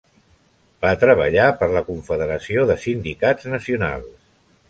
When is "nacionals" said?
3.55-4.17